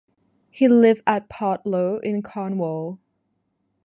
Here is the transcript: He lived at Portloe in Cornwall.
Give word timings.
He 0.49 0.67
lived 0.67 1.03
at 1.05 1.29
Portloe 1.29 2.01
in 2.01 2.23
Cornwall. 2.23 2.97